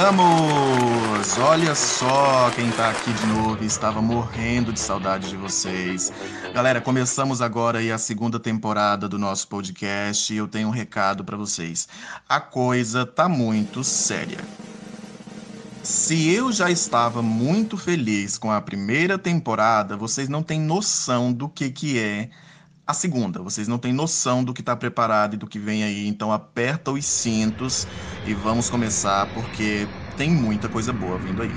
[0.00, 1.36] Chegamos!
[1.36, 3.62] Olha só quem tá aqui de novo.
[3.62, 6.10] Estava morrendo de saudade de vocês.
[6.54, 11.36] Galera, começamos agora a segunda temporada do nosso podcast e eu tenho um recado para
[11.36, 11.86] vocês.
[12.26, 14.38] A coisa tá muito séria.
[15.82, 21.46] Se eu já estava muito feliz com a primeira temporada, vocês não têm noção do
[21.46, 22.30] que que é
[22.90, 23.40] a segunda.
[23.40, 26.06] Vocês não têm noção do que está preparado e do que vem aí.
[26.06, 27.86] Então aperta os cintos
[28.26, 31.50] e vamos começar porque tem muita coisa boa vindo aí.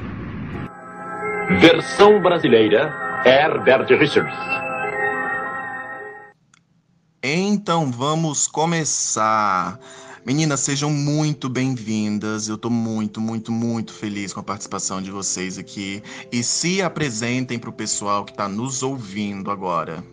[1.59, 2.93] Versão brasileira,
[3.25, 4.33] Herbert Richards.
[7.21, 9.79] Então vamos começar.
[10.25, 12.47] Meninas, sejam muito bem-vindas.
[12.47, 16.01] Eu tô muito, muito, muito feliz com a participação de vocês aqui.
[16.31, 20.03] E se apresentem pro pessoal que tá nos ouvindo agora.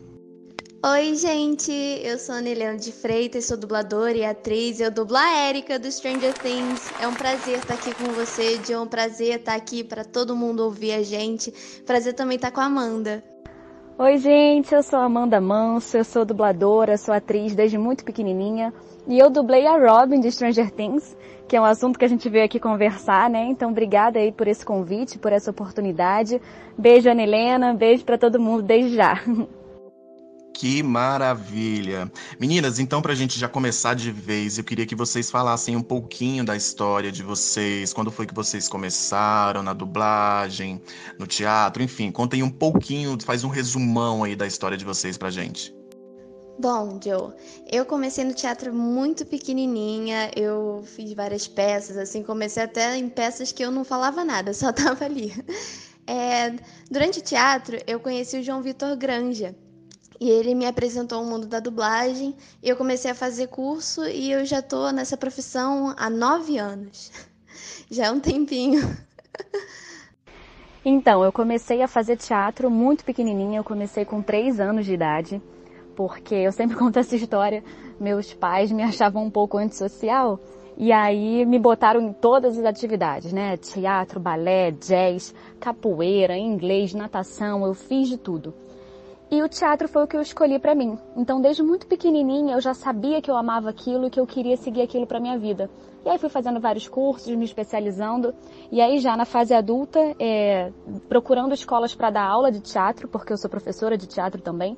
[0.82, 1.70] Oi, gente!
[2.02, 4.80] Eu sou a Neliana de Freitas, sou dubladora e atriz.
[4.80, 6.90] Eu dublo a Erika do Stranger Things.
[6.98, 8.72] É um prazer estar aqui com você, John.
[8.72, 11.52] É um prazer estar aqui para todo mundo ouvir a gente.
[11.84, 13.22] Prazer também estar com a Amanda.
[13.98, 14.74] Oi, gente!
[14.74, 18.72] Eu sou a Amanda Manso, eu sou dubladora, sou atriz desde muito pequenininha.
[19.06, 21.14] E eu dublei a Robin de Stranger Things,
[21.46, 23.44] que é um assunto que a gente veio aqui conversar, né?
[23.50, 26.40] Então, obrigada aí por esse convite, por essa oportunidade.
[26.78, 29.22] Beijo, Ana Helena, beijo para todo mundo desde já.
[30.60, 32.12] Que maravilha!
[32.38, 35.80] Meninas, então, para a gente já começar de vez, eu queria que vocês falassem um
[35.80, 40.78] pouquinho da história de vocês, quando foi que vocês começaram na dublagem,
[41.18, 45.30] no teatro, enfim, contem um pouquinho, faz um resumão aí da história de vocês pra
[45.30, 45.74] gente.
[46.58, 47.32] Bom, Joe,
[47.72, 53.50] eu comecei no teatro muito pequenininha, eu fiz várias peças, assim, comecei até em peças
[53.50, 55.32] que eu não falava nada, só tava ali.
[56.06, 56.54] É,
[56.90, 59.56] durante o teatro, eu conheci o João Vitor Granja,
[60.20, 62.36] e ele me apresentou o mundo da dublagem.
[62.62, 67.10] E eu comecei a fazer curso e eu já tô nessa profissão há nove anos.
[67.90, 68.80] Já é um tempinho.
[70.82, 73.58] Então, eu comecei a fazer teatro muito pequenininha.
[73.58, 75.42] Eu comecei com três anos de idade,
[75.94, 77.62] porque eu sempre conto essa história.
[78.00, 80.40] Meus pais me achavam um pouco antissocial
[80.78, 83.58] e aí me botaram em todas as atividades, né?
[83.58, 87.66] Teatro, balé, jazz, capoeira, inglês, natação.
[87.66, 88.54] Eu fiz de tudo.
[89.30, 90.98] E o teatro foi o que eu escolhi para mim.
[91.16, 94.56] Então, desde muito pequenininha, eu já sabia que eu amava aquilo e que eu queria
[94.56, 95.70] seguir aquilo para minha vida.
[96.04, 98.34] E aí fui fazendo vários cursos, me especializando.
[98.72, 100.72] E aí já na fase adulta, é,
[101.08, 104.76] procurando escolas para dar aula de teatro, porque eu sou professora de teatro também,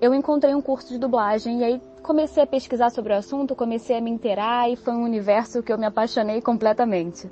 [0.00, 3.96] eu encontrei um curso de dublagem e aí comecei a pesquisar sobre o assunto, comecei
[3.96, 7.26] a me inteirar e foi um universo que eu me apaixonei completamente.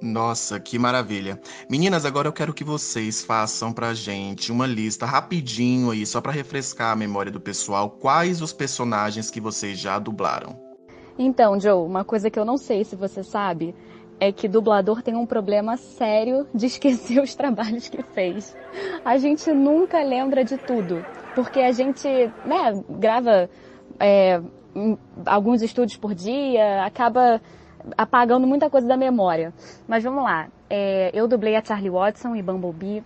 [0.00, 1.40] Nossa, que maravilha.
[1.70, 6.32] Meninas, agora eu quero que vocês façam pra gente uma lista rapidinho aí, só para
[6.32, 10.60] refrescar a memória do pessoal, quais os personagens que vocês já dublaram.
[11.18, 13.74] Então, Joe, uma coisa que eu não sei se você sabe
[14.20, 18.54] é que dublador tem um problema sério de esquecer os trabalhos que fez.
[19.04, 21.04] A gente nunca lembra de tudo,
[21.34, 22.06] porque a gente,
[22.44, 23.48] né, grava
[23.98, 24.42] é,
[25.24, 27.40] alguns estúdios por dia, acaba
[27.96, 29.52] apagando muita coisa da memória.
[29.86, 30.48] Mas vamos lá.
[30.68, 33.04] É, eu dublei a Charlie Watson e Bumblebee,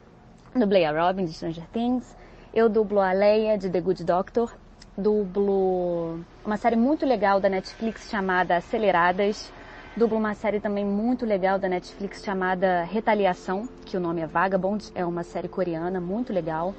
[0.54, 2.16] dublei a Robin de Stranger Things,
[2.54, 4.52] eu dublo a Leia de The Good Doctor,
[4.96, 9.52] dublo uma série muito legal da Netflix chamada Aceleradas,
[9.96, 14.90] dublo uma série também muito legal da Netflix chamada Retaliação, que o nome é Vagabond,
[14.94, 16.74] é uma série coreana muito legal.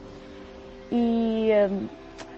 [0.91, 1.49] E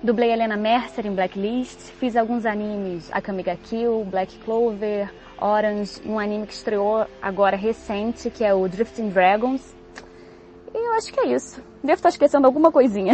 [0.02, 6.48] dublei Helena Mercer em Blacklist, fiz alguns animes, Akamiga Kill, Black Clover, Orange, um anime
[6.48, 9.76] que estreou agora recente, que é o Drifting Dragons.
[10.74, 11.62] E eu acho que é isso.
[11.84, 13.14] Devo estar esquecendo alguma coisinha.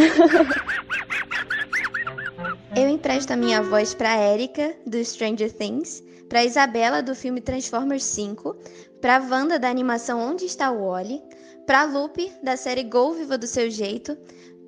[2.75, 8.03] eu empresto a minha voz para Erika do Stranger Things, para Isabela do filme Transformers
[8.03, 8.55] 5,
[9.01, 11.21] para Wanda da animação Onde está o Wally,
[11.65, 14.17] para Lupe da série Gol Viva do seu jeito,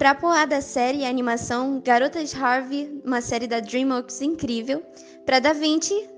[0.02, 4.84] para Poá da série e animação Garotas Harvey, uma série da DreamWorks incrível,
[5.28, 6.10] para Da Vinci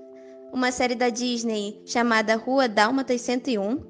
[0.50, 3.84] uma série da Disney chamada Rua Dálmatas 101,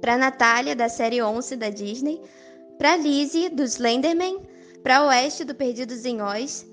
[0.00, 2.20] para Natália, da série 11 da Disney,
[2.76, 4.40] para Lizzie, do Slenderman,
[4.82, 6.66] para Oeste, do Perdidos em Oz,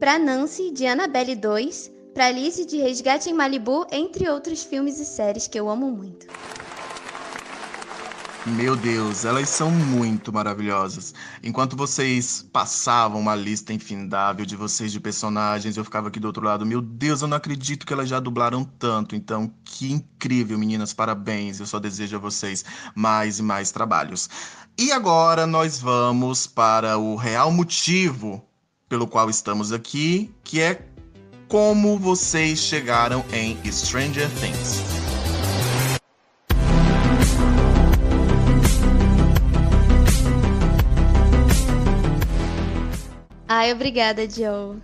[0.00, 5.04] para Nancy, de Annabelle 2, para Alice de Resgate em Malibu, entre outros filmes e
[5.04, 6.26] séries que eu amo muito.
[8.44, 11.14] Meu Deus, elas são muito maravilhosas.
[11.44, 16.44] Enquanto vocês passavam uma lista infindável de vocês de personagens, eu ficava aqui do outro
[16.44, 16.66] lado.
[16.66, 19.14] Meu Deus, eu não acredito que elas já dublaram tanto.
[19.14, 21.60] Então, que incrível, meninas, parabéns.
[21.60, 22.64] Eu só desejo a vocês
[22.96, 24.28] mais e mais trabalhos.
[24.76, 28.44] E agora nós vamos para o real motivo
[28.88, 30.84] pelo qual estamos aqui, que é
[31.46, 35.01] como vocês chegaram em Stranger Things.
[43.62, 44.76] Ai, obrigada, Joe.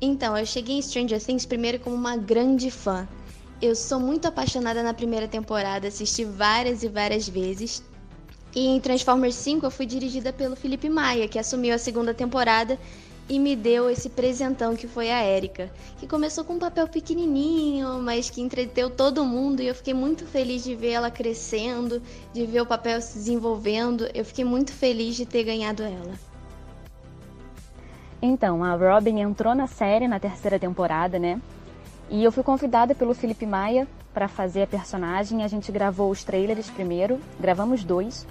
[0.00, 3.08] Então, eu cheguei em Stranger Things primeiro como uma grande fã.
[3.62, 7.84] Eu sou muito apaixonada na primeira temporada, assisti várias e várias vezes.
[8.52, 12.76] E em Transformers 5 eu fui dirigida pelo Felipe Maia, que assumiu a segunda temporada
[13.28, 18.00] e me deu esse presentão que foi a Erika, que começou com um papel pequenininho,
[18.02, 22.02] mas que entreteu todo mundo e eu fiquei muito feliz de ver ela crescendo,
[22.34, 24.08] de ver o papel se desenvolvendo.
[24.12, 26.25] Eu fiquei muito feliz de ter ganhado ela.
[28.20, 31.40] Então, a Robin entrou na série na terceira temporada, né?
[32.08, 35.42] E eu fui convidada pelo Felipe Maia para fazer a personagem.
[35.42, 38.26] A gente gravou os trailers primeiro, gravamos dois.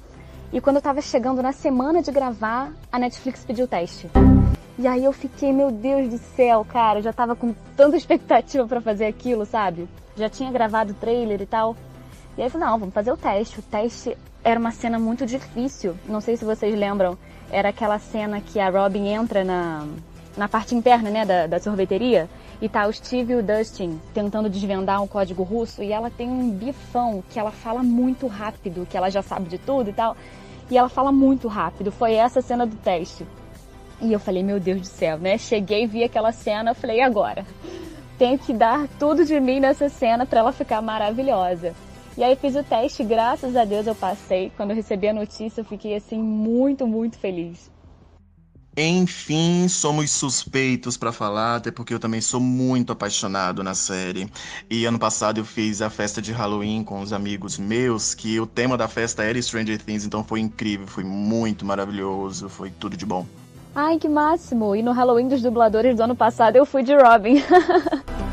[0.52, 4.10] E quando eu tava chegando na semana de gravar, a Netflix pediu teste.
[4.78, 8.82] E aí eu fiquei, meu Deus do céu, cara, já tava com tanta expectativa para
[8.82, 9.88] fazer aquilo, sabe?
[10.16, 11.76] Já tinha gravado o trailer e tal.
[12.38, 13.60] E aí eu falei, não, vamos fazer o teste.
[13.60, 15.96] O teste era uma cena muito difícil.
[16.08, 17.18] Não sei se vocês lembram
[17.52, 19.86] era aquela cena que a Robin entra na,
[20.38, 22.30] na parte interna, né, da, da sorveteria,
[22.62, 26.30] e tá o Steve e o Dustin tentando desvendar um código russo, e ela tem
[26.30, 30.16] um bifão que ela fala muito rápido, que ela já sabe de tudo e tal,
[30.70, 31.92] e ela fala muito rápido.
[31.92, 33.26] Foi essa cena do teste.
[34.02, 35.38] E eu falei, meu Deus do céu, né?
[35.38, 37.46] Cheguei, vi aquela cena, falei, agora?
[38.18, 41.74] Tenho que dar tudo de mim nessa cena para ela ficar maravilhosa.
[42.18, 44.52] E aí fiz o teste, graças a Deus eu passei.
[44.56, 47.70] Quando eu recebi a notícia, eu fiquei assim muito, muito feliz.
[48.78, 54.30] Enfim, somos suspeitos para falar, até porque eu também sou muito apaixonado na série.
[54.70, 58.46] E ano passado eu fiz a festa de Halloween com os amigos meus, que o
[58.46, 63.06] tema da festa era Stranger Things, então foi incrível, foi muito maravilhoso, foi tudo de
[63.06, 63.26] bom.
[63.74, 64.76] Ai, que máximo!
[64.76, 67.42] E no Halloween dos dubladores do ano passado eu fui de Robin.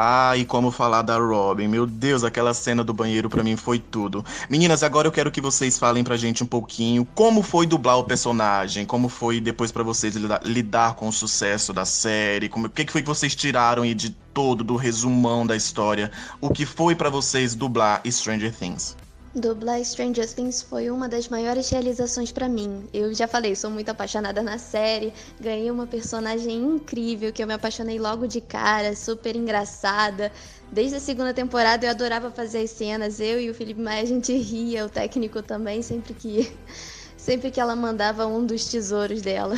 [0.00, 1.66] Ah, e como falar da Robin.
[1.66, 4.24] Meu Deus, aquela cena do banheiro para mim foi tudo.
[4.48, 8.04] Meninas, agora eu quero que vocês falem pra gente um pouquinho como foi dublar o
[8.04, 10.14] personagem, como foi depois para vocês
[10.44, 13.92] lidar, com o sucesso da série, como, o que, que foi que vocês tiraram aí
[13.92, 18.96] de todo, do resumão da história, o que foi para vocês dublar Stranger Things.
[19.38, 22.88] Dublar Stranger Things foi uma das maiores realizações para mim.
[22.92, 27.54] Eu já falei, sou muito apaixonada na série, ganhei uma personagem incrível que eu me
[27.54, 30.32] apaixonei logo de cara, super engraçada.
[30.72, 34.06] Desde a segunda temporada eu adorava fazer as cenas, eu e o Felipe Maia a
[34.06, 36.52] gente ria, o técnico também, sempre que
[37.16, 39.54] sempre que ela mandava um dos tesouros dela.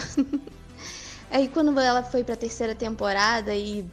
[1.31, 3.85] Aí quando ela foi para a terceira temporada e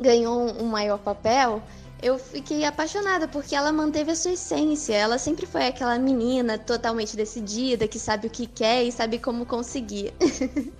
[0.00, 1.62] ganhou um maior papel,
[2.04, 4.92] eu fiquei apaixonada porque ela manteve a sua essência.
[4.94, 9.46] Ela sempre foi aquela menina totalmente decidida, que sabe o que quer e sabe como
[9.46, 10.12] conseguir.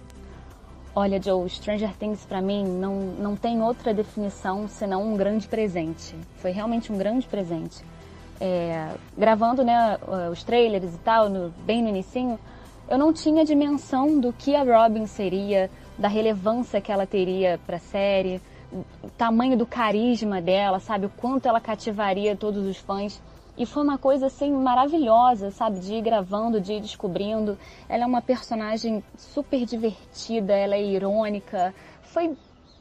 [0.95, 6.15] Olha, Joe, Stranger Things para mim não, não tem outra definição senão um grande presente.
[6.37, 7.83] Foi realmente um grande presente.
[8.39, 9.99] É, gravando né,
[10.31, 12.39] os trailers e tal, no, bem no inicinho,
[12.87, 17.77] eu não tinha dimensão do que a Robin seria, da relevância que ela teria para
[17.77, 18.43] a série
[19.03, 21.07] o tamanho do carisma dela, sabe?
[21.07, 23.23] O quanto ela cativaria todos os fãs.
[23.57, 25.79] E foi uma coisa assim maravilhosa, sabe?
[25.79, 27.57] De ir gravando, de ir descobrindo.
[27.89, 31.73] Ela é uma personagem super divertida, ela é irônica.
[32.03, 32.37] Foi,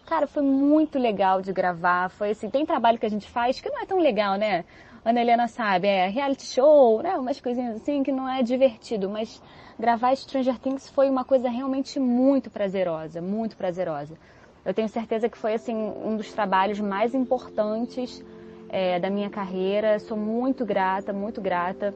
[0.06, 2.10] cara, foi muito legal de gravar.
[2.10, 4.66] Foi assim, tem trabalho que a gente faz que não é tão legal, né?
[5.06, 7.18] Ana Helena sabe, é reality show, né?
[7.18, 9.42] Umas coisinhas assim que não é divertido, mas
[9.78, 14.18] gravar Stranger Things foi uma coisa realmente muito prazerosa, muito prazerosa.
[14.65, 18.24] Eu tenho certeza que foi assim um dos trabalhos mais importantes
[18.70, 20.00] é, da minha carreira.
[20.00, 21.93] Sou muito grata, muito grata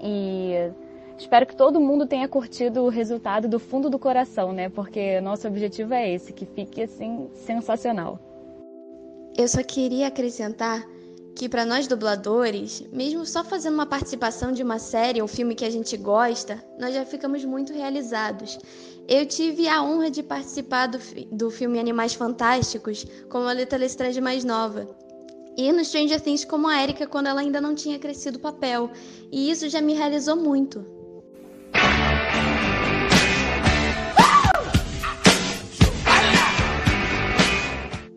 [0.00, 0.52] e
[1.16, 4.68] espero que todo mundo tenha curtido o resultado do fundo do coração, né?
[4.68, 8.18] Porque nosso objetivo é esse, que fique assim sensacional.
[9.36, 10.84] Eu só queria acrescentar
[11.34, 15.64] que para nós dubladores, mesmo só fazendo uma participação de uma série, um filme que
[15.64, 18.58] a gente gosta, nós já ficamos muito realizados.
[19.08, 20.98] Eu tive a honra de participar do,
[21.32, 24.88] do filme Animais Fantásticos como a Little Lestrange mais nova.
[25.56, 28.90] E no Stranger Things como a Erika quando ela ainda não tinha crescido o papel.
[29.30, 31.03] E isso já me realizou muito.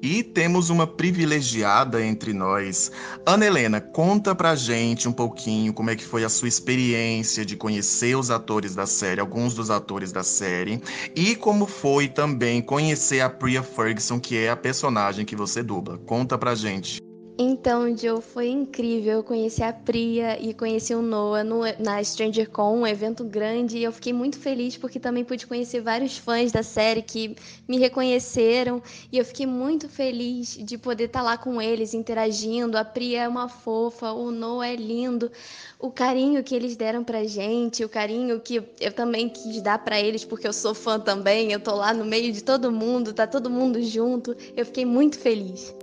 [0.09, 2.89] E temos uma privilegiada entre nós.
[3.25, 7.57] Ana Helena, conta pra gente um pouquinho como é que foi a sua experiência de
[7.57, 10.81] conhecer os atores da série, alguns dos atores da série,
[11.13, 15.97] e como foi também conhecer a Priya Ferguson, que é a personagem que você dubla.
[15.97, 17.06] Conta pra gente.
[17.39, 19.17] Então, Joe, foi incrível.
[19.17, 23.83] Eu conheci a Priya e conheci o Noah no, na StrangerCon, um evento grande, e
[23.83, 27.35] eu fiquei muito feliz porque também pude conhecer vários fãs da série que
[27.67, 32.75] me reconheceram, e eu fiquei muito feliz de poder estar lá com eles, interagindo.
[32.75, 35.31] A Priya é uma fofa, o Noah é lindo.
[35.79, 40.01] O carinho que eles deram pra gente, o carinho que eu também quis dar para
[40.01, 43.27] eles, porque eu sou fã também, eu tô lá no meio de todo mundo, tá
[43.27, 44.35] todo mundo junto.
[44.55, 45.76] Eu fiquei muito feliz.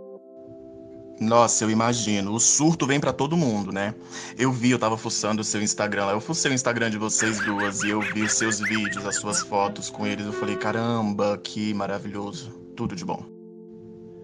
[1.20, 2.32] Nossa, eu imagino.
[2.32, 3.94] O surto vem para todo mundo, né?
[4.36, 6.12] Eu vi, eu tava fuçando o seu Instagram lá.
[6.12, 9.40] Eu fucei o Instagram de vocês duas e eu vi os seus vídeos, as suas
[9.40, 10.26] fotos com eles.
[10.26, 12.50] Eu falei, caramba, que maravilhoso.
[12.76, 13.34] Tudo de bom.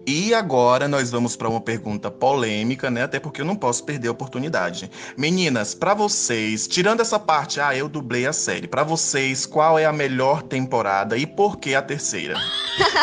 [0.05, 3.03] E agora nós vamos para uma pergunta polêmica, né?
[3.03, 4.89] Até porque eu não posso perder a oportunidade.
[5.15, 8.67] Meninas, para vocês, tirando essa parte, ah, eu dublei a série.
[8.67, 12.35] Para vocês, qual é a melhor temporada e por que a terceira?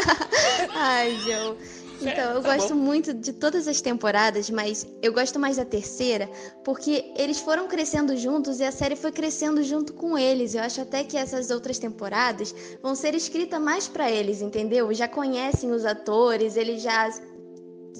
[0.74, 1.77] Ai, Joe.
[2.00, 2.80] Então, eu tá gosto bom.
[2.80, 6.28] muito de todas as temporadas, mas eu gosto mais da terceira,
[6.64, 10.54] porque eles foram crescendo juntos e a série foi crescendo junto com eles.
[10.54, 14.92] Eu acho até que essas outras temporadas vão ser escritas mais para eles, entendeu?
[14.94, 17.10] Já conhecem os atores, eles já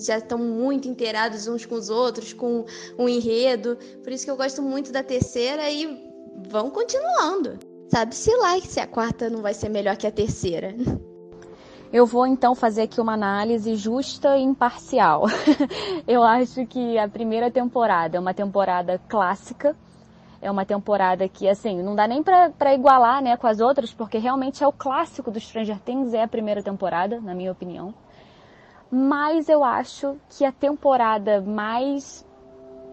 [0.01, 2.65] já estão muito inteirados uns com os outros, com
[2.97, 3.77] o enredo.
[4.05, 5.99] Por isso que eu gosto muito da terceira e
[6.49, 7.59] vão continuando.
[7.91, 10.73] Sabe-se lá se a quarta não vai ser melhor que a terceira.
[11.91, 15.25] Eu vou então fazer aqui uma análise justa e imparcial.
[16.07, 19.75] eu acho que a primeira temporada é uma temporada clássica,
[20.41, 24.19] é uma temporada que, assim, não dá nem para igualar né, com as outras, porque
[24.19, 27.95] realmente é o clássico do Stranger Things, é a primeira temporada, na minha opinião.
[28.91, 32.25] Mas eu acho que a temporada mais,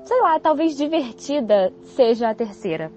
[0.06, 2.90] sei lá, talvez divertida seja a terceira.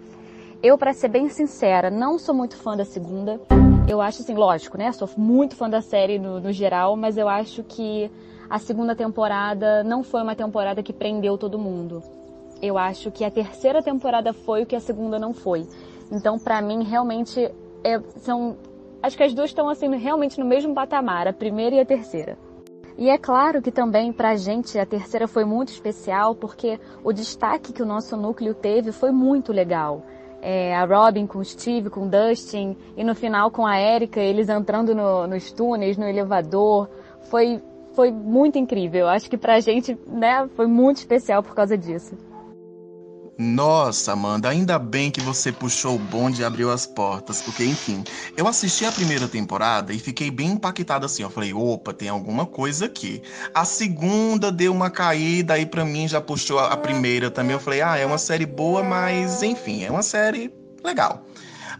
[0.62, 3.40] Eu, para ser bem sincera, não sou muito fã da segunda.
[3.88, 4.92] Eu acho assim, lógico, né?
[4.92, 8.10] Sou muito fã da série no, no geral, mas eu acho que
[8.48, 12.02] a segunda temporada não foi uma temporada que prendeu todo mundo.
[12.60, 15.66] Eu acho que a terceira temporada foi o que a segunda não foi.
[16.12, 17.50] Então, para mim, realmente
[17.82, 18.58] é, são.
[19.02, 22.36] Acho que as duas estão assim realmente no mesmo patamar, a primeira e a terceira.
[22.98, 27.72] E é claro que também pra gente a terceira foi muito especial porque o destaque
[27.72, 30.02] que o nosso núcleo teve foi muito legal
[30.40, 34.20] é, a Robin com o Steve, com o Dustin, e no final com a Erika,
[34.20, 36.88] eles entrando no, nos túneis, no elevador.
[37.30, 37.60] Foi,
[37.94, 39.08] foi muito incrível.
[39.08, 42.16] Acho que pra gente, né, foi muito especial por causa disso.
[43.40, 48.02] Nossa, Amanda, ainda bem que você puxou o bonde e abriu as portas, porque, enfim,
[48.36, 51.22] eu assisti a primeira temporada e fiquei bem impactada assim.
[51.22, 53.22] Eu falei, opa, tem alguma coisa aqui.
[53.54, 57.52] A segunda deu uma caída, aí pra mim já puxou a primeira também.
[57.52, 60.52] Eu falei, ah, é uma série boa, mas, enfim, é uma série
[60.82, 61.24] legal.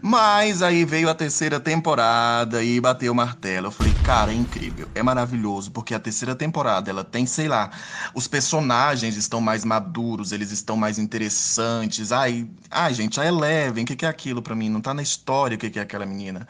[0.01, 3.67] Mas aí veio a terceira temporada e bateu o martelo.
[3.67, 7.69] Eu falei, cara, é incrível, é maravilhoso, porque a terceira temporada, ela tem, sei lá,
[8.15, 12.11] os personagens estão mais maduros, eles estão mais interessantes.
[12.11, 14.67] Ai, ai gente, a Eleven, o que, que é aquilo para mim?
[14.67, 16.47] Não tá na história o que, que é aquela menina.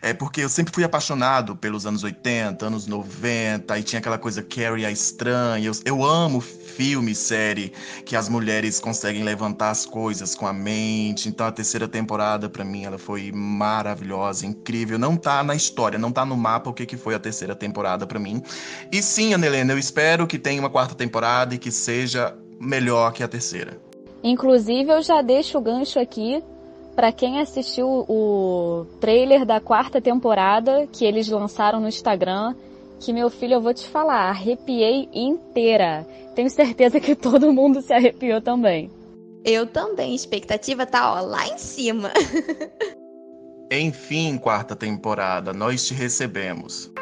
[0.00, 4.42] É porque eu sempre fui apaixonado pelos anos 80, anos 90, e tinha aquela coisa
[4.42, 5.66] Carrie a estranha.
[5.66, 6.42] Eu, eu amo
[6.72, 7.72] filme, série,
[8.04, 11.28] que as mulheres conseguem levantar as coisas com a mente.
[11.28, 14.98] Então a terceira temporada, para mim, ela foi maravilhosa, incrível.
[14.98, 18.06] Não tá na história, não tá no mapa o que, que foi a terceira temporada
[18.06, 18.42] para mim.
[18.90, 23.12] E sim, Ana Helena, eu espero que tenha uma quarta temporada e que seja melhor
[23.12, 23.78] que a terceira.
[24.22, 26.42] Inclusive, eu já deixo o gancho aqui
[26.94, 32.54] para quem assistiu o trailer da quarta temporada que eles lançaram no Instagram,
[33.04, 36.06] que meu filho, eu vou te falar, arrepiei inteira.
[36.34, 38.90] Tenho certeza que todo mundo se arrepiou também.
[39.44, 40.14] Eu também.
[40.14, 42.12] Expectativa tá ó, lá em cima.
[43.72, 46.92] Enfim, quarta temporada, nós te recebemos.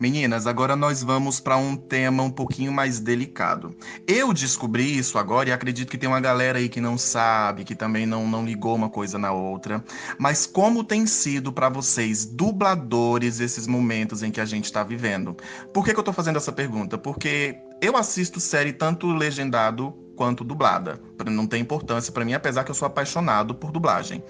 [0.00, 3.76] Meninas, agora nós vamos para um tema um pouquinho mais delicado.
[4.08, 7.74] Eu descobri isso agora e acredito que tem uma galera aí que não sabe, que
[7.74, 9.84] também não, não ligou uma coisa na outra.
[10.18, 15.36] Mas como tem sido para vocês, dubladores, esses momentos em que a gente está vivendo?
[15.74, 16.96] Por que, que eu estou fazendo essa pergunta?
[16.96, 21.00] Porque eu assisto série tanto legendado quanto dublada.
[21.24, 24.22] Não tem importância para mim, apesar que eu sou apaixonado por dublagem.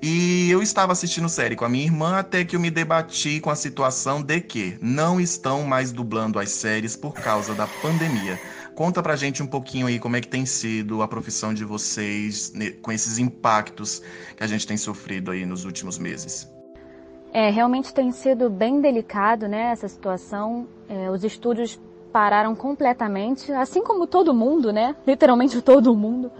[0.00, 3.50] E eu estava assistindo série com a minha irmã até que eu me debati com
[3.50, 8.40] a situação de que não estão mais dublando as séries por causa da pandemia.
[8.74, 12.54] Conta pra gente um pouquinho aí como é que tem sido a profissão de vocês
[12.54, 14.00] né, com esses impactos
[14.34, 16.50] que a gente tem sofrido aí nos últimos meses.
[17.30, 20.66] É, realmente tem sido bem delicado, né, essa situação.
[20.88, 21.78] É, os estúdios
[22.16, 26.32] pararam completamente, assim como todo mundo, né, literalmente todo mundo.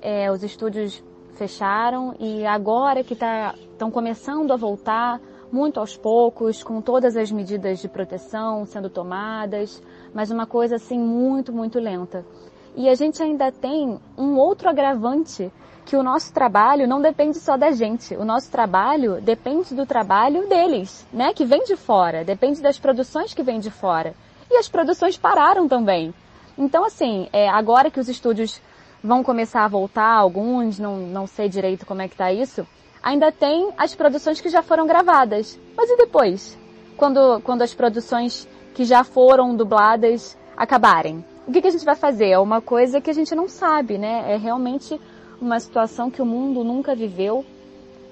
[0.00, 1.00] É, os estúdios
[1.36, 5.20] fecharam e agora que estão tá, começando a voltar,
[5.52, 9.80] muito aos poucos, com todas as medidas de proteção sendo tomadas,
[10.12, 12.26] mas uma coisa assim muito, muito lenta.
[12.74, 15.52] E a gente ainda tem um outro agravante
[15.84, 18.16] que o nosso trabalho não depende só da gente.
[18.16, 21.32] O nosso trabalho depende do trabalho deles, né?
[21.32, 24.14] Que vem de fora, depende das produções que vêm de fora.
[24.52, 26.12] E as produções pararam também.
[26.58, 28.60] Então, assim, é, agora que os estúdios
[29.02, 32.66] vão começar a voltar, alguns, não, não sei direito como é que tá isso,
[33.02, 35.58] ainda tem as produções que já foram gravadas.
[35.74, 36.58] Mas e depois?
[36.98, 41.24] Quando, quando as produções que já foram dubladas acabarem?
[41.48, 42.28] O que, que a gente vai fazer?
[42.28, 44.34] É uma coisa que a gente não sabe, né?
[44.34, 45.00] É realmente
[45.40, 47.42] uma situação que o mundo nunca viveu.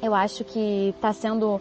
[0.02, 1.61] Eu acho que está sendo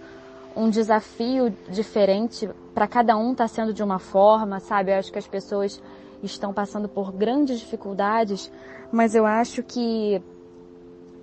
[0.59, 4.91] um desafio diferente para cada um está sendo de uma forma, sabe?
[4.91, 5.81] Eu acho que as pessoas
[6.21, 8.51] estão passando por grandes dificuldades,
[8.91, 10.21] mas eu acho que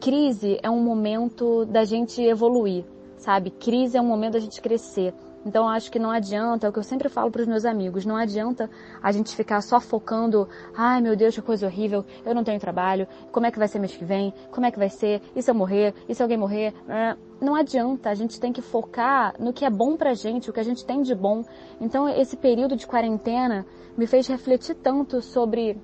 [0.00, 2.85] crise é um momento da gente evoluir,
[3.19, 3.50] sabe?
[3.50, 5.12] Crise é um momento da gente crescer.
[5.47, 8.05] Então acho que não adianta, é o que eu sempre falo para os meus amigos,
[8.05, 8.69] não adianta
[9.00, 13.07] a gente ficar só focando, ai meu Deus, que coisa horrível, eu não tenho trabalho,
[13.31, 15.49] como é que vai ser mês que vem, como é que vai ser, e se
[15.49, 16.75] eu morrer, e se alguém morrer,
[17.41, 20.59] não adianta, a gente tem que focar no que é bom pra gente, o que
[20.59, 21.45] a gente tem de bom.
[21.81, 23.65] Então esse período de quarentena
[23.97, 25.81] me fez refletir tanto sobre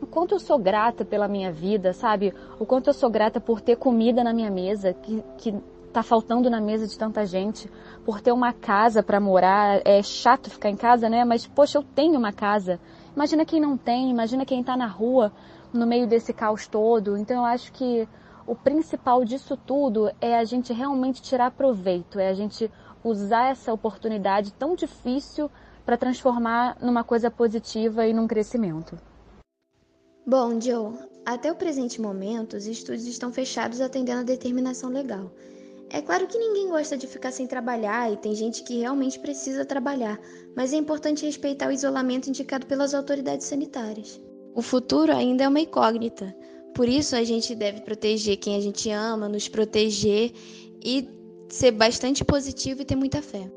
[0.00, 2.32] o quanto eu sou grata pela minha vida, sabe?
[2.60, 5.54] O quanto eu sou grata por ter comida na minha mesa, que, que
[5.92, 7.70] tá faltando na mesa de tanta gente,
[8.04, 9.80] por ter uma casa para morar.
[9.84, 11.24] É chato ficar em casa, né?
[11.24, 12.80] Mas, poxa, eu tenho uma casa.
[13.14, 15.32] Imagina quem não tem, imagina quem tá na rua
[15.72, 17.16] no meio desse caos todo.
[17.16, 18.08] Então eu acho que
[18.46, 22.70] o principal disso tudo é a gente realmente tirar proveito, é a gente
[23.02, 25.50] usar essa oportunidade tão difícil
[25.84, 28.98] para transformar numa coisa positiva e num crescimento.
[30.26, 35.30] Bom, Joe, até o presente momento, os estúdios estão fechados atendendo a determinação legal.
[35.92, 39.64] É claro que ninguém gosta de ficar sem trabalhar e tem gente que realmente precisa
[39.64, 40.20] trabalhar,
[40.56, 44.20] mas é importante respeitar o isolamento indicado pelas autoridades sanitárias.
[44.54, 46.32] O futuro ainda é uma incógnita,
[46.76, 50.32] por isso a gente deve proteger quem a gente ama, nos proteger
[50.84, 51.08] e
[51.48, 53.50] ser bastante positivo e ter muita fé.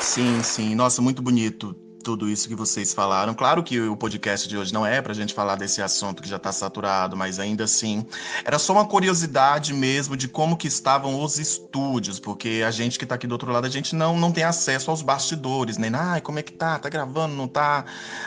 [0.00, 0.74] Sim, sim.
[0.74, 3.32] Nossa, muito bonito tudo isso que vocês falaram.
[3.34, 6.28] Claro que o podcast de hoje não é para a gente falar desse assunto que
[6.28, 8.04] já está saturado, mas ainda assim
[8.44, 13.04] era só uma curiosidade mesmo de como que estavam os estúdios, porque a gente que
[13.04, 16.20] está aqui do outro lado a gente não não tem acesso aos bastidores, nem ah,
[16.20, 17.84] como é que tá, tá gravando, não tá.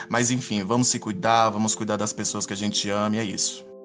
[0.08, 3.24] Mas enfim, vamos se cuidar, vamos cuidar das pessoas que a gente ama e é
[3.24, 3.75] isso.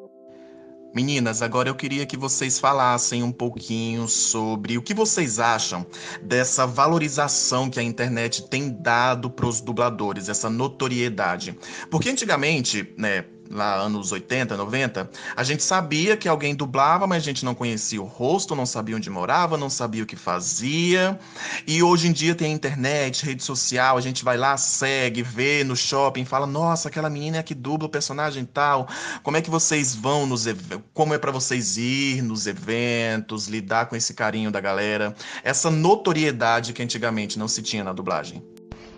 [0.93, 5.85] Meninas, agora eu queria que vocês falassem um pouquinho sobre o que vocês acham
[6.21, 11.57] dessa valorização que a internet tem dado para os dubladores, essa notoriedade.
[11.89, 17.25] Porque antigamente, né, lá anos 80, 90, a gente sabia que alguém dublava, mas a
[17.25, 21.19] gente não conhecia o rosto, não sabia onde morava, não sabia o que fazia.
[21.67, 25.75] E hoje em dia tem internet, rede social, a gente vai lá, segue, vê no
[25.75, 28.87] shopping, fala: "Nossa, aquela menina é que dubla o personagem tal".
[29.23, 30.47] Como é que vocês vão nos
[30.93, 36.73] como é para vocês ir nos eventos, lidar com esse carinho da galera, essa notoriedade
[36.73, 38.43] que antigamente não se tinha na dublagem?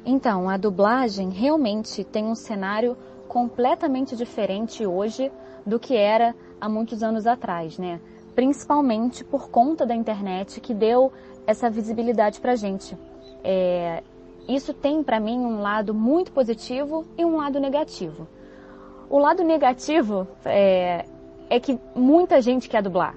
[0.06, 2.98] Então, a dublagem realmente tem um cenário
[3.34, 5.32] completamente diferente hoje
[5.66, 8.00] do que era há muitos anos atrás, né?
[8.36, 11.12] Principalmente por conta da internet que deu
[11.48, 12.96] essa visibilidade para gente.
[13.44, 14.04] É,
[14.48, 18.28] isso tem para mim um lado muito positivo e um lado negativo.
[19.10, 21.04] O lado negativo é,
[21.50, 23.16] é que muita gente quer dublar,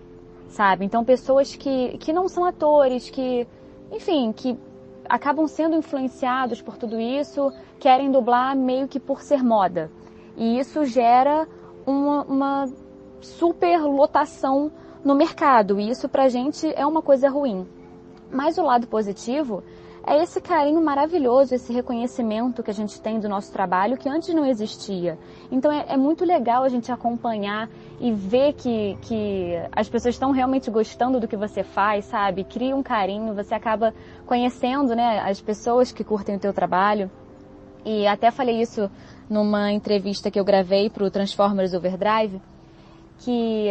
[0.49, 0.87] sabe?
[0.87, 3.47] Então pessoas que, que não são atores, que,
[3.93, 4.59] enfim, que
[5.07, 9.91] acabam sendo influenciados por tudo isso, querem dublar meio que por ser moda.
[10.37, 11.49] E isso gera
[11.87, 12.69] uma, uma
[13.21, 14.71] superlotação
[15.05, 15.81] no mercado.
[15.81, 17.67] E isso para a gente é uma coisa ruim.
[18.31, 19.63] Mas o lado positivo
[20.07, 24.33] é esse carinho maravilhoso, esse reconhecimento que a gente tem do nosso trabalho que antes
[24.33, 25.19] não existia.
[25.51, 27.69] Então é, é muito legal a gente acompanhar
[27.99, 32.45] e ver que, que as pessoas estão realmente gostando do que você faz, sabe?
[32.45, 33.93] Cria um carinho, você acaba
[34.25, 37.11] conhecendo né, as pessoas que curtem o teu trabalho.
[37.85, 38.89] E até falei isso
[39.29, 42.41] numa entrevista que eu gravei para o Transformers Overdrive,
[43.19, 43.71] que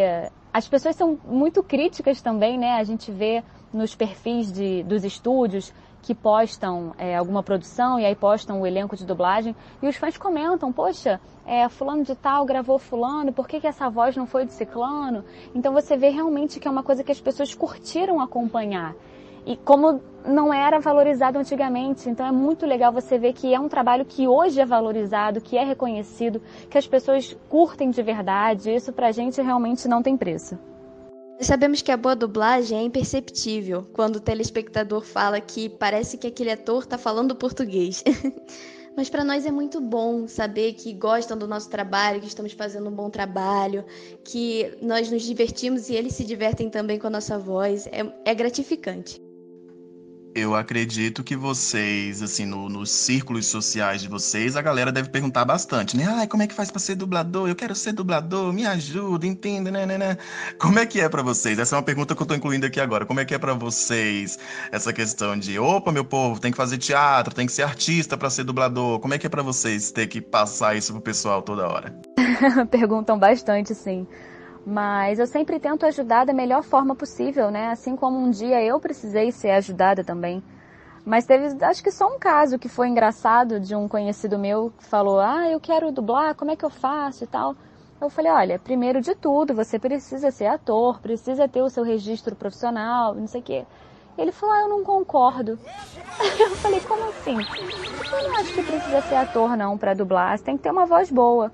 [0.54, 2.74] as pessoas são muito críticas também, né?
[2.74, 8.16] A gente vê nos perfis de, dos estúdios que postam é, alguma produção e aí
[8.16, 12.78] postam o elenco de dublagem e os fãs comentam, poxa, é, fulano de tal gravou
[12.78, 15.26] fulano, por que, que essa voz não foi de ciclano?
[15.54, 18.96] Então você vê realmente que é uma coisa que as pessoas curtiram acompanhar.
[19.46, 23.70] E como não era valorizado antigamente, então é muito legal você ver que é um
[23.70, 28.74] trabalho que hoje é valorizado, que é reconhecido, que as pessoas curtem de verdade.
[28.74, 30.58] Isso pra gente realmente não tem preço.
[31.40, 36.52] Sabemos que a boa dublagem é imperceptível quando o telespectador fala que parece que aquele
[36.52, 38.04] ator está falando português.
[38.96, 42.90] Mas para nós é muito bom saber que gostam do nosso trabalho, que estamos fazendo
[42.90, 43.84] um bom trabalho,
[44.24, 47.88] que nós nos divertimos e eles se divertem também com a nossa voz.
[47.88, 49.25] É, é gratificante.
[50.36, 55.46] Eu acredito que vocês, assim, no, nos círculos sociais de vocês, a galera deve perguntar
[55.46, 56.06] bastante, né?
[56.10, 57.48] Ai, como é que faz para ser dublador?
[57.48, 60.18] Eu quero ser dublador, me ajuda, entenda, né, né, né?
[60.60, 61.58] Como é que é para vocês?
[61.58, 63.06] Essa é uma pergunta que eu tô incluindo aqui agora.
[63.06, 64.38] Como é que é para vocês
[64.74, 68.30] essa questão de, opa, meu povo, tem que fazer teatro, tem que ser artista para
[68.30, 69.00] ser dublador?
[69.00, 71.98] Como é que é para vocês ter que passar isso pro pessoal toda hora?
[72.70, 74.06] Perguntam bastante, sim.
[74.66, 77.68] Mas eu sempre tento ajudar da melhor forma possível, né?
[77.68, 80.44] Assim como um dia eu precisei ser ajudada também.
[81.06, 84.84] Mas teve, acho que só um caso que foi engraçado de um conhecido meu que
[84.84, 87.56] falou: Ah, eu quero dublar, como é que eu faço e tal.
[88.02, 92.36] Eu falei: Olha, primeiro de tudo, você precisa ser ator, precisa ter o seu registro
[92.36, 93.66] profissional, não sei o quê.
[94.18, 95.60] Ele falou: Ah, eu não concordo.
[96.40, 97.36] Eu falei: Como assim?
[97.38, 100.36] Eu não acho que precisa ser ator, não, para dublar.
[100.36, 101.52] Você tem que ter uma voz boa.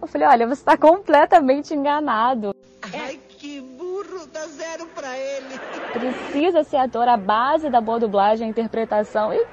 [0.00, 2.54] Eu falei, olha, você está completamente enganado.
[2.92, 5.58] Ai, que burro, dá zero pra ele.
[5.92, 9.32] Precisa ser ator, a base da boa dublagem, a interpretação.
[9.32, 9.46] E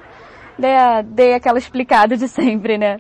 [0.58, 0.72] dei,
[1.06, 3.00] dei aquela explicada de sempre, né?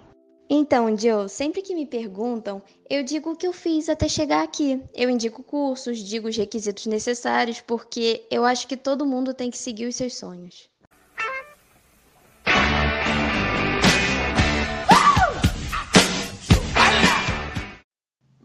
[0.50, 4.82] Então, Joe, sempre que me perguntam, eu digo o que eu fiz até chegar aqui.
[4.94, 9.58] Eu indico cursos, digo os requisitos necessários, porque eu acho que todo mundo tem que
[9.58, 10.70] seguir os seus sonhos.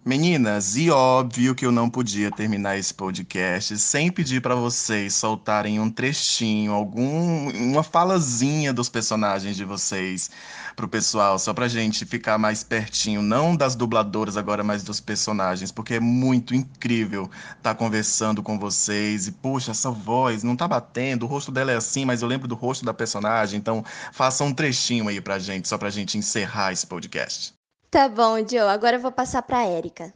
[0.04, 5.78] Meninas, e óbvio que eu não podia terminar esse podcast sem pedir para vocês soltarem
[5.78, 10.28] um trechinho, algum uma falazinha dos personagens de vocês
[10.74, 15.70] pro pessoal, só pra gente ficar mais pertinho, não das dubladoras agora, mas dos personagens,
[15.70, 20.66] porque é muito incrível estar tá conversando com vocês e puxa, essa voz não tá
[20.66, 24.42] batendo, o rosto dela é assim, mas eu lembro do rosto da personagem, então faça
[24.42, 27.61] um trechinho aí pra gente, só pra gente encerrar esse podcast.
[27.92, 28.70] Tá bom, Joe.
[28.70, 30.10] Agora eu vou passar pra Erika.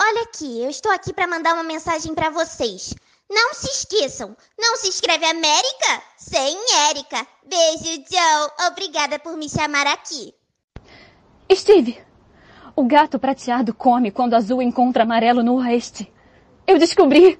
[0.00, 2.94] Olha aqui, eu estou aqui para mandar uma mensagem para vocês.
[3.30, 6.56] Não se esqueçam, não se escreve América sem
[6.88, 7.26] Érica.
[7.46, 8.68] Beijo, Joe.
[8.70, 10.32] Obrigada por me chamar aqui.
[11.52, 12.02] Steve,
[12.74, 16.10] o gato prateado come quando azul encontra amarelo no oeste.
[16.66, 17.38] Eu descobri.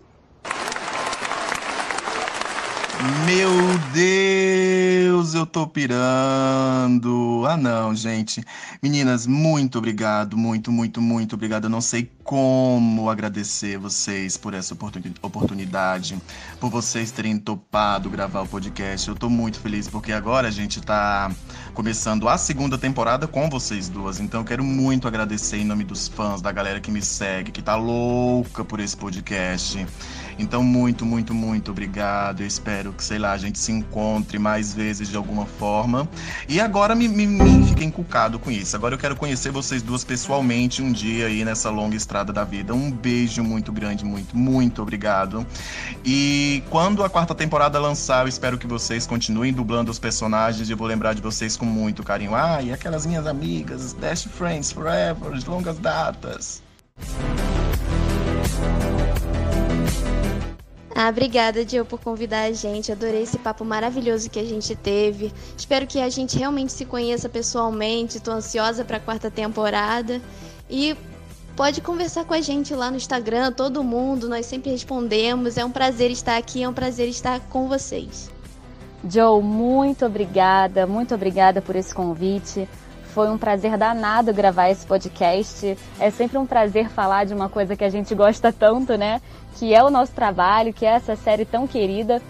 [3.25, 3.49] Meu
[3.93, 7.45] Deus, eu tô pirando.
[7.49, 8.45] Ah, não, gente.
[8.83, 11.65] Meninas, muito obrigado, muito, muito, muito obrigado.
[11.65, 14.77] Eu não sei como agradecer vocês por essa
[15.23, 16.19] oportunidade,
[16.61, 19.09] por vocês terem topado gravar o podcast.
[19.09, 21.31] Eu tô muito feliz porque agora a gente tá
[21.73, 24.21] começando a segunda temporada com vocês duas.
[24.21, 27.63] Então eu quero muito agradecer em nome dos fãs, da galera que me segue, que
[27.63, 29.87] tá louca por esse podcast.
[30.39, 32.41] Então, muito, muito, muito obrigado.
[32.41, 36.09] Eu espero que, sei lá, a gente se encontre mais vezes de alguma forma.
[36.48, 38.74] E agora me, me, me fiquei encucado com isso.
[38.74, 42.74] Agora eu quero conhecer vocês duas pessoalmente um dia aí nessa longa estrada da vida.
[42.74, 45.46] Um beijo muito grande, muito, muito obrigado.
[46.05, 50.68] E quando a quarta temporada lançar, eu espero que vocês continuem dublando os personagens.
[50.68, 52.35] E eu vou lembrar de vocês com muito carinho.
[52.35, 56.61] Ah, e aquelas minhas amigas, Best Friends Forever, de longas datas.
[60.96, 62.92] Ah, obrigada, Dio, por convidar a gente.
[62.92, 65.33] Adorei esse papo maravilhoso que a gente teve.
[65.57, 68.18] Espero que a gente realmente se conheça pessoalmente.
[68.18, 70.22] Estou ansiosa para a quarta temporada.
[70.70, 70.96] E
[71.57, 74.28] pode conversar com a gente lá no Instagram, todo mundo.
[74.28, 75.59] Nós sempre respondemos.
[75.59, 78.30] É um prazer estar aqui, é um prazer estar com vocês.
[79.11, 82.68] Joe, muito obrigada, muito obrigada por esse convite.
[83.14, 85.79] Foi um prazer danado gravar esse podcast.
[86.00, 89.20] É sempre um prazer falar de uma coisa que a gente gosta tanto, né?
[89.55, 92.20] que é o nosso trabalho, que é essa série tão querida.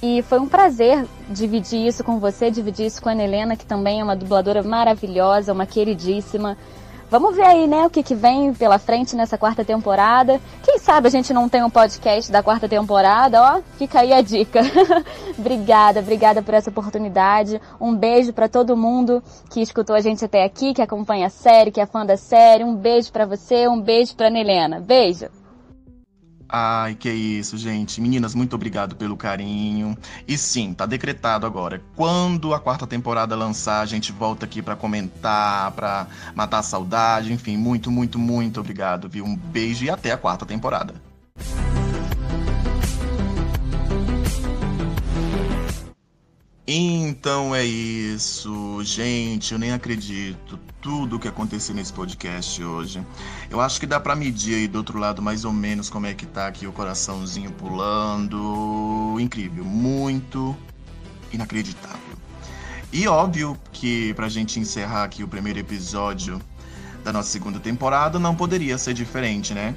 [0.00, 4.00] E foi um prazer dividir isso com você, dividir isso com a Helena, que também
[4.00, 6.56] é uma dubladora maravilhosa, uma queridíssima.
[7.10, 10.38] Vamos ver aí, né, o que, que vem pela frente nessa quarta temporada.
[10.62, 14.20] Quem sabe a gente não tem um podcast da quarta temporada, ó, fica aí a
[14.20, 14.60] dica.
[15.38, 17.60] obrigada, obrigada por essa oportunidade.
[17.80, 21.70] Um beijo para todo mundo que escutou a gente até aqui, que acompanha a série,
[21.70, 22.62] que é fã da série.
[22.62, 24.78] Um beijo para você, um beijo pra Helena.
[24.78, 25.37] Beijo.
[26.48, 28.00] Ai, que isso, gente.
[28.00, 29.96] Meninas, muito obrigado pelo carinho.
[30.26, 31.82] E sim, tá decretado agora.
[31.94, 37.32] Quando a quarta temporada lançar, a gente volta aqui para comentar, para matar a saudade,
[37.32, 39.26] enfim, muito, muito, muito obrigado, viu?
[39.26, 41.07] Um beijo e até a quarta temporada.
[46.70, 49.54] Então é isso, gente.
[49.54, 53.02] Eu nem acredito tudo o que aconteceu nesse podcast hoje.
[53.48, 56.12] Eu acho que dá para medir aí do outro lado mais ou menos como é
[56.12, 59.16] que tá aqui o coraçãozinho pulando.
[59.18, 60.54] Incrível, muito
[61.32, 62.18] inacreditável.
[62.92, 66.38] E óbvio que pra gente encerrar aqui o primeiro episódio
[67.02, 69.74] da nossa segunda temporada não poderia ser diferente, né?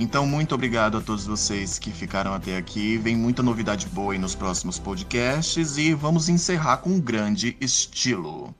[0.00, 2.96] Então, muito obrigado a todos vocês que ficaram até aqui.
[2.96, 8.54] Vem muita novidade boa aí nos próximos podcasts e vamos encerrar com um grande estilo.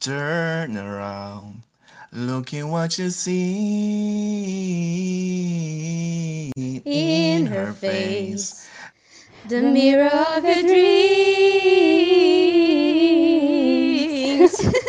[0.00, 1.62] Turn around,
[2.10, 4.08] look at what you see
[6.56, 8.66] In her face,
[9.48, 10.88] the mirror of her dreams.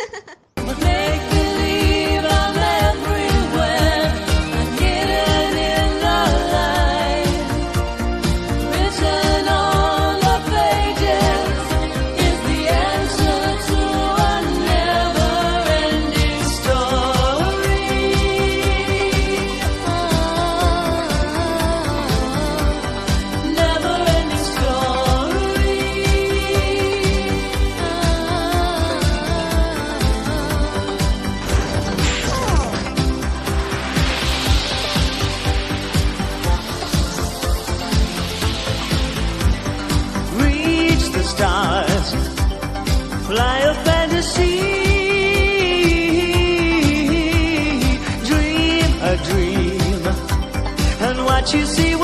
[43.30, 44.58] fly a fantasy,
[48.28, 50.02] dream a dream,
[51.06, 51.94] and what you see